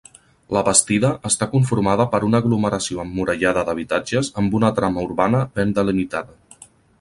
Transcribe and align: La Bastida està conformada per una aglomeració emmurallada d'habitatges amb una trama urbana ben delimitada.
La 0.55 0.61
Bastida 0.67 1.09
està 1.29 1.47
conformada 1.51 2.07
per 2.13 2.21
una 2.29 2.41
aglomeració 2.43 3.03
emmurallada 3.03 3.65
d'habitatges 3.69 4.33
amb 4.43 4.57
una 4.61 4.73
trama 4.81 5.05
urbana 5.11 5.43
ben 5.61 5.77
delimitada. 5.81 6.67